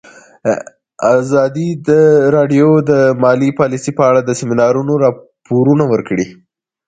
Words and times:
ازادي 1.17 1.69
راډیو 2.35 2.69
د 2.89 2.91
مالي 3.23 3.49
پالیسي 3.59 3.91
په 3.97 4.03
اړه 4.09 4.19
د 4.23 4.31
سیمینارونو 4.39 4.93
راپورونه 5.05 5.83
ورکړي. 5.93 6.27